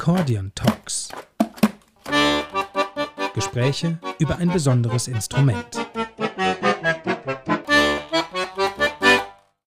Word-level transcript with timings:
Accordion 0.00 0.52
Talks. 0.54 1.08
Gespräche 3.34 3.98
über 4.20 4.38
ein 4.38 4.48
besonderes 4.48 5.08
Instrument. 5.08 5.76